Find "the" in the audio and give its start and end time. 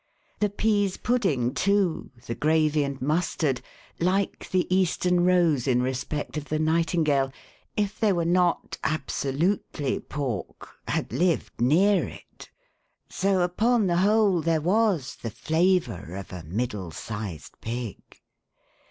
0.39-0.49, 2.25-2.33, 4.49-4.65, 6.45-6.57, 13.85-13.97, 15.21-15.29